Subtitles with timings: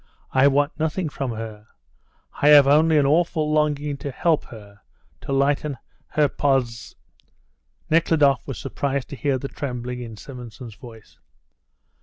[0.31, 1.67] I want nothing from her.
[2.41, 4.81] I have only an awful longing to help her,
[5.21, 5.77] to lighten
[6.13, 6.95] her posi"
[7.91, 11.19] Nekhludoff was surprised to hear the trembling in Simonson's voice.